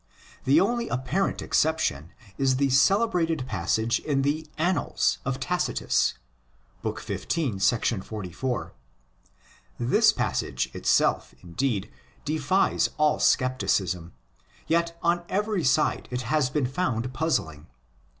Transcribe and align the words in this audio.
The 0.45 0.59
only 0.59 0.87
apparent 0.89 1.43
exception 1.43 2.11
is 2.35 2.55
the 2.55 2.71
celebrated 2.71 3.45
passage 3.45 3.99
in 3.99 4.23
the 4.23 4.47
Annals 4.57 5.19
of 5.23 5.39
Tacitus 5.39 6.15
(xv. 6.83 8.03
44). 8.03 8.73
This 9.79 10.11
passage 10.11 10.73
itself, 10.73 11.35
indeed, 11.43 11.91
defies 12.25 12.89
all 12.97 13.19
scepticism 13.19 14.05
;1 14.63 14.63
yet 14.65 14.97
on 15.03 15.23
every 15.29 15.63
side 15.63 16.07
it 16.09 16.21
has 16.23 16.49
been 16.49 16.65
found 16.65 17.13
puzzling. 17.13 17.67